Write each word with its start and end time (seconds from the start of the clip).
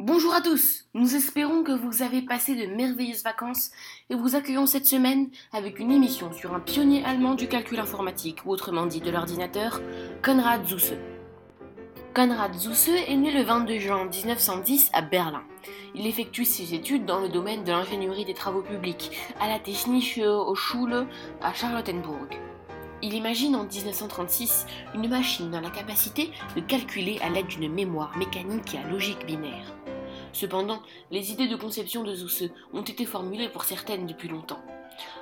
Bonjour 0.00 0.32
à 0.32 0.40
tous, 0.40 0.84
nous 0.94 1.16
espérons 1.16 1.64
que 1.64 1.72
vous 1.72 2.02
avez 2.02 2.22
passé 2.22 2.54
de 2.54 2.72
merveilleuses 2.72 3.24
vacances 3.24 3.72
et 4.10 4.14
vous 4.14 4.36
accueillons 4.36 4.66
cette 4.66 4.86
semaine 4.86 5.28
avec 5.52 5.80
une 5.80 5.90
émission 5.90 6.32
sur 6.32 6.54
un 6.54 6.60
pionnier 6.60 7.04
allemand 7.04 7.34
du 7.34 7.48
calcul 7.48 7.80
informatique, 7.80 8.46
ou 8.46 8.50
autrement 8.50 8.86
dit 8.86 9.00
de 9.00 9.10
l'ordinateur, 9.10 9.80
Konrad 10.22 10.64
Zuse. 10.68 10.94
Konrad 12.14 12.54
Zuse 12.54 12.90
est 13.08 13.16
né 13.16 13.32
le 13.32 13.42
22 13.42 13.78
juin 13.80 14.04
1910 14.04 14.90
à 14.92 15.02
Berlin. 15.02 15.42
Il 15.96 16.06
effectue 16.06 16.44
ses 16.44 16.74
études 16.74 17.04
dans 17.04 17.18
le 17.18 17.28
domaine 17.28 17.64
de 17.64 17.72
l'ingénierie 17.72 18.24
des 18.24 18.34
travaux 18.34 18.62
publics 18.62 19.10
à 19.40 19.48
la 19.48 19.58
Technische 19.58 20.18
Hochschule 20.18 21.08
à 21.42 21.52
Charlottenburg. 21.52 22.38
Il 23.02 23.14
imagine 23.14 23.56
en 23.56 23.64
1936 23.64 24.66
une 24.94 25.08
machine 25.08 25.50
dans 25.50 25.60
la 25.60 25.70
capacité 25.70 26.30
de 26.54 26.60
calculer 26.60 27.18
à 27.20 27.30
l'aide 27.30 27.46
d'une 27.48 27.72
mémoire 27.72 28.16
mécanique 28.16 28.74
et 28.74 28.78
à 28.78 28.88
logique 28.88 29.26
binaire. 29.26 29.77
Cependant, 30.32 30.82
les 31.10 31.32
idées 31.32 31.48
de 31.48 31.56
conception 31.56 32.02
de 32.04 32.14
Zuse 32.14 32.50
ont 32.72 32.82
été 32.82 33.04
formulées 33.04 33.48
pour 33.48 33.64
certaines 33.64 34.06
depuis 34.06 34.28
longtemps. 34.28 34.62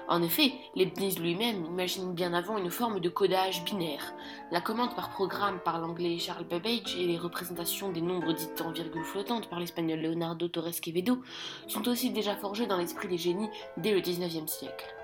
En 0.09 0.23
effet, 0.23 0.53
Leibniz 0.75 1.19
lui-même 1.19 1.65
imagine 1.65 2.15
bien 2.15 2.33
avant 2.33 2.59
une 2.59 2.71
forme 2.71 3.01
de 3.01 3.09
codage 3.09 3.65
binaire. 3.65 4.15
La 4.53 4.61
commande 4.61 4.95
par 4.95 5.11
programme 5.11 5.59
par 5.59 5.81
l'anglais 5.81 6.19
Charles 6.19 6.45
Babbage 6.45 6.97
et 6.97 7.07
les 7.07 7.19
représentations 7.19 7.91
des 7.91 8.01
nombres 8.01 8.33
dites 8.33 8.61
en 8.61 8.71
virgule 8.71 9.05
flottante 9.05 9.49
par 9.49 9.59
l'espagnol 9.59 10.01
Leonardo 10.01 10.49
Torres 10.49 10.81
Quevedo 10.81 11.23
sont 11.67 11.89
aussi 11.89 12.11
déjà 12.11 12.37
forgées 12.37 12.67
dans 12.67 12.79
l'esprit 12.79 13.09
des 13.09 13.19
génies 13.19 13.51
dès 13.77 13.93
le 13.93 14.01
XIXe 14.01 14.51
siècle. 14.51 14.95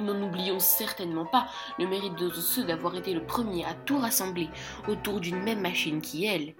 Nous 0.00 0.14
n'oublions 0.14 0.58
certainement 0.58 1.26
pas 1.26 1.48
le 1.78 1.86
mérite 1.86 2.16
de 2.16 2.28
Zuse 2.28 2.66
d'avoir 2.66 2.94
été 2.96 3.14
le 3.14 3.24
premier 3.24 3.64
à 3.64 3.74
tout 3.74 3.98
rassembler 3.98 4.48
autour 4.88 5.20
d'une 5.20 5.42
même 5.42 5.60
machine 5.60 6.00
qui, 6.02 6.26
elle, 6.26 6.54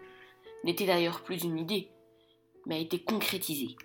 n'était 0.65 0.87
d'ailleurs 0.87 1.23
plus 1.23 1.43
une 1.43 1.59
idée, 1.59 1.92
mais 2.67 2.77
a 2.77 2.79
été 2.79 3.03
concrétisée. 3.03 3.77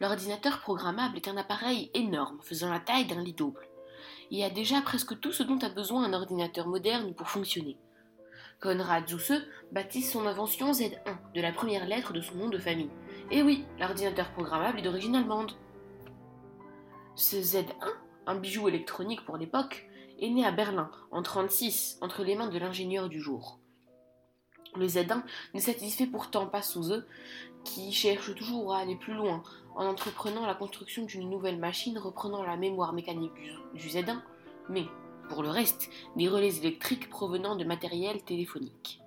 L'ordinateur 0.00 0.60
programmable 0.60 1.16
est 1.16 1.28
un 1.28 1.36
appareil 1.36 1.90
énorme, 1.94 2.38
faisant 2.42 2.70
la 2.70 2.80
taille 2.80 3.06
d'un 3.06 3.22
lit 3.22 3.32
double. 3.32 3.66
Il 4.30 4.38
y 4.38 4.44
a 4.44 4.50
déjà 4.50 4.82
presque 4.82 5.18
tout 5.20 5.32
ce 5.32 5.42
dont 5.42 5.58
a 5.58 5.68
besoin 5.68 6.04
un 6.04 6.12
ordinateur 6.12 6.66
moderne 6.66 7.14
pour 7.14 7.28
fonctionner. 7.28 7.78
Konrad 8.60 9.08
Zuse 9.08 9.46
baptise 9.72 10.10
son 10.10 10.26
invention 10.26 10.72
Z1 10.72 11.16
de 11.34 11.40
la 11.40 11.52
première 11.52 11.86
lettre 11.86 12.12
de 12.12 12.20
son 12.20 12.34
nom 12.36 12.48
de 12.48 12.58
famille. 12.58 12.90
Et 13.30 13.42
oui, 13.42 13.64
l'ordinateur 13.78 14.30
programmable 14.32 14.78
est 14.78 14.82
d'origine 14.82 15.16
allemande. 15.16 15.52
Ce 17.14 17.36
Z1, 17.36 17.66
un 18.26 18.34
bijou 18.34 18.68
électronique 18.68 19.24
pour 19.24 19.36
l'époque, 19.36 19.88
est 20.20 20.30
né 20.30 20.44
à 20.44 20.52
Berlin 20.52 20.90
en 21.10 21.20
1936 21.20 21.98
entre 22.00 22.24
les 22.24 22.34
mains 22.34 22.48
de 22.48 22.58
l'ingénieur 22.58 23.08
du 23.08 23.20
jour. 23.20 23.60
Le 24.78 24.86
Z1 24.86 25.22
ne 25.54 25.60
satisfait 25.60 26.06
pourtant 26.06 26.46
pas 26.46 26.62
sous 26.62 26.92
eux, 26.92 27.06
qui 27.64 27.92
cherche 27.92 28.34
toujours 28.34 28.74
à 28.74 28.78
aller 28.78 28.96
plus 28.96 29.14
loin 29.14 29.42
en 29.74 29.86
entreprenant 29.86 30.46
la 30.46 30.54
construction 30.54 31.04
d'une 31.04 31.28
nouvelle 31.28 31.58
machine 31.58 31.98
reprenant 31.98 32.42
la 32.42 32.56
mémoire 32.56 32.92
mécanique 32.92 33.32
du 33.74 33.88
Z1, 33.88 34.20
mais, 34.68 34.84
pour 35.28 35.42
le 35.42 35.50
reste, 35.50 35.88
des 36.16 36.28
relais 36.28 36.56
électriques 36.56 37.10
provenant 37.10 37.56
de 37.56 37.64
matériel 37.64 38.22
téléphonique. 38.22 39.00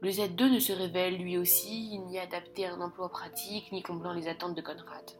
Le 0.00 0.10
Z2 0.10 0.50
ne 0.50 0.60
se 0.60 0.72
révèle 0.72 1.16
lui 1.16 1.38
aussi 1.38 1.98
ni 2.06 2.18
adapté 2.18 2.66
à 2.66 2.74
un 2.74 2.80
emploi 2.80 3.08
pratique, 3.08 3.72
ni 3.72 3.82
comblant 3.82 4.12
les 4.12 4.28
attentes 4.28 4.54
de 4.54 4.62
Conrad. 4.62 5.10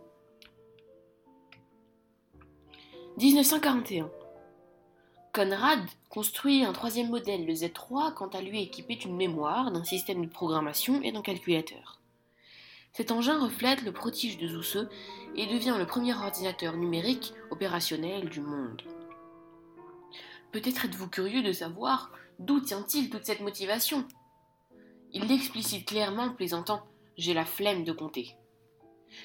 1941. 3.16 4.09
Conrad 5.33 5.81
construit 6.09 6.65
un 6.65 6.73
troisième 6.73 7.11
modèle, 7.11 7.47
le 7.47 7.53
Z3, 7.53 8.15
quant 8.15 8.29
à 8.29 8.41
lui 8.41 8.62
équipé 8.62 8.97
d'une 8.97 9.17
mémoire, 9.17 9.71
d'un 9.71 9.84
système 9.84 10.25
de 10.25 10.31
programmation 10.31 11.03
et 11.03 11.12
d'un 11.12 11.23
calculateur. 11.23 12.01
Cet 12.93 13.12
engin 13.12 13.39
reflète 13.39 13.83
le 13.83 13.93
prodige 13.93 14.39
de 14.39 14.49
Zuse 14.49 14.89
et 15.37 15.47
devient 15.47 15.77
le 15.79 15.87
premier 15.87 16.15
ordinateur 16.15 16.77
numérique 16.77 17.34
opérationnel 17.51 18.29
du 18.29 18.41
monde. 18.41 18.83
Peut-être 20.50 20.87
êtes-vous 20.87 21.09
curieux 21.09 21.43
de 21.43 21.53
savoir 21.53 22.11
d'où 22.38 22.61
tient-il 22.61 23.11
toute 23.11 23.25
cette 23.25 23.41
motivation? 23.41 24.09
Il 25.12 25.27
l'explicite 25.27 25.87
clairement 25.87 26.31
plaisantant 26.31 26.83
J'ai 27.17 27.34
la 27.34 27.44
flemme 27.44 27.84
de 27.84 27.93
compter. 27.93 28.34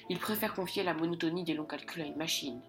Il 0.10 0.20
préfère 0.20 0.54
confier 0.54 0.84
la 0.84 0.94
monotonie 0.94 1.44
des 1.44 1.54
longs 1.54 1.66
calculs 1.66 2.04
à 2.04 2.06
une 2.06 2.18
machine. 2.18 2.62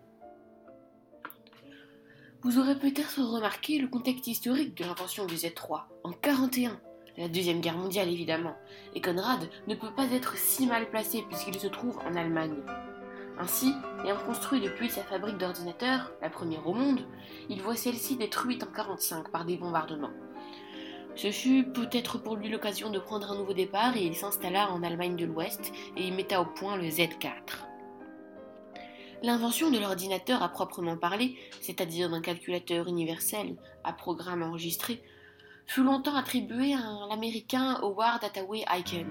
Vous 2.44 2.58
aurez 2.58 2.74
peut-être 2.74 3.22
remarqué 3.22 3.78
le 3.78 3.88
contexte 3.88 4.26
historique 4.26 4.76
de 4.76 4.84
l'invention 4.84 5.24
du 5.24 5.34
Z3, 5.34 5.84
en 6.04 6.12
41, 6.12 6.78
la 7.16 7.28
Deuxième 7.28 7.62
Guerre 7.62 7.78
mondiale 7.78 8.10
évidemment, 8.10 8.54
et 8.94 9.00
Conrad 9.00 9.48
ne 9.66 9.74
peut 9.74 9.94
pas 9.96 10.12
être 10.12 10.36
si 10.36 10.66
mal 10.66 10.90
placé 10.90 11.22
puisqu'il 11.26 11.58
se 11.58 11.68
trouve 11.68 11.98
en 12.00 12.14
Allemagne. 12.14 12.62
Ainsi, 13.38 13.72
ayant 14.04 14.18
construit 14.26 14.60
depuis 14.60 14.90
sa 14.90 15.02
fabrique 15.02 15.38
d'ordinateurs, 15.38 16.12
la 16.20 16.28
première 16.28 16.66
au 16.68 16.74
monde, 16.74 17.00
il 17.48 17.62
voit 17.62 17.76
celle-ci 17.76 18.16
détruite 18.16 18.62
en 18.62 18.72
45 18.76 19.30
par 19.30 19.46
des 19.46 19.56
bombardements. 19.56 20.12
Ce 21.14 21.30
fut 21.30 21.64
peut-être 21.64 22.18
pour 22.18 22.36
lui 22.36 22.50
l'occasion 22.50 22.90
de 22.90 22.98
prendre 22.98 23.32
un 23.32 23.38
nouveau 23.38 23.54
départ 23.54 23.96
et 23.96 24.04
il 24.04 24.16
s'installa 24.16 24.70
en 24.70 24.82
Allemagne 24.82 25.16
de 25.16 25.24
l'Ouest 25.24 25.72
et 25.96 26.06
y 26.06 26.10
metta 26.10 26.42
au 26.42 26.44
point 26.44 26.76
le 26.76 26.88
Z4. 26.88 27.73
L'invention 29.24 29.70
de 29.70 29.78
l'ordinateur 29.78 30.42
à 30.42 30.50
proprement 30.50 30.98
parler, 30.98 31.34
c'est-à-dire 31.62 32.10
d'un 32.10 32.20
calculateur 32.20 32.88
universel 32.88 33.56
à 33.82 33.94
programme 33.94 34.42
enregistré, 34.42 35.02
fut 35.64 35.82
longtemps 35.82 36.14
attribuée 36.14 36.74
à 36.74 37.08
l'américain 37.08 37.78
Howard 37.80 38.22
Hathaway 38.22 38.66
Aiken, 38.70 39.06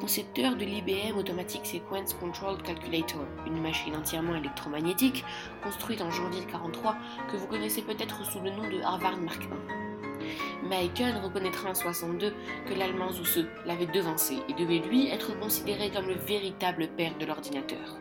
concepteur 0.00 0.56
de 0.56 0.64
l'IBM 0.64 1.18
Automatic 1.18 1.66
Sequence 1.66 2.14
Controlled 2.14 2.62
Calculator, 2.62 3.26
une 3.46 3.60
machine 3.60 3.94
entièrement 3.94 4.36
électromagnétique 4.36 5.22
construite 5.62 6.00
en 6.00 6.10
janvier 6.10 6.46
1943 6.46 6.96
que 7.30 7.36
vous 7.36 7.46
connaissez 7.46 7.82
peut-être 7.82 8.24
sous 8.24 8.40
le 8.40 8.52
nom 8.52 8.70
de 8.70 8.80
Harvard 8.80 9.18
Mark 9.18 9.42
I. 9.42 10.28
Mais 10.66 10.86
Aiken 10.86 11.18
reconnaîtra 11.22 11.68
en 11.68 11.74
1962 11.74 12.32
que 12.66 12.72
l'allemand 12.72 13.12
Zuse 13.12 13.46
l'avait 13.66 13.84
devancé 13.84 14.38
et 14.48 14.54
devait 14.54 14.78
lui 14.78 15.08
être 15.08 15.38
considéré 15.38 15.90
comme 15.90 16.08
le 16.08 16.14
véritable 16.14 16.88
père 16.96 17.18
de 17.18 17.26
l'ordinateur. 17.26 17.98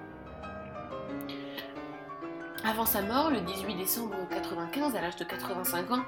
Avant 2.72 2.86
sa 2.86 3.02
mort, 3.02 3.30
le 3.30 3.42
18 3.42 3.76
décembre 3.76 4.16
1995, 4.16 4.96
à 4.96 5.02
l'âge 5.02 5.18
de 5.18 5.26
85 5.26 5.92
ans, 5.92 6.06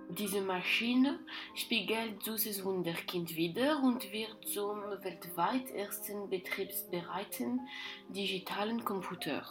Diese 0.09 0.41
Maschine 0.41 1.19
spiegelt 1.55 2.23
Susses 2.23 2.63
Wunderkind 2.63 3.35
wider 3.35 3.81
und 3.81 4.11
wird 4.11 4.47
zum 4.47 4.81
weltweit 5.03 5.71
ersten 5.71 6.29
betriebsbereiten 6.29 7.61
digitalen 8.09 8.85
Computer. 8.85 9.43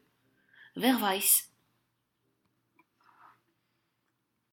Wer 0.73 0.99
weiß, 0.99 1.49